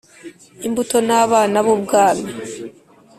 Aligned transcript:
imbuto 0.67 0.97
ni 1.07 1.13
abana 1.23 1.57
b 1.65 1.67
ubwami 1.75 2.29